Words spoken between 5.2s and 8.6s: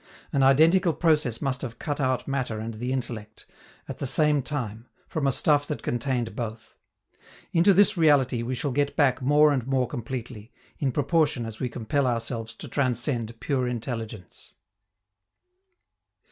a stuff that contained both. Into this reality we